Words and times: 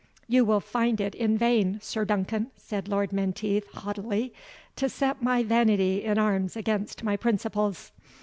"You 0.27 0.45
will 0.45 0.61
find 0.61 0.99
it 0.99 1.13
in 1.13 1.37
vain, 1.37 1.77
Sir 1.79 2.05
Duncan," 2.05 2.49
said 2.57 2.87
Lord 2.87 3.13
Menteith, 3.13 3.67
haughtily, 3.71 4.33
"to 4.75 4.89
set 4.89 5.21
my 5.21 5.43
vanity 5.43 6.03
in 6.03 6.17
arms 6.17 6.55
against 6.55 7.03
my 7.03 7.15
principles. 7.15 7.91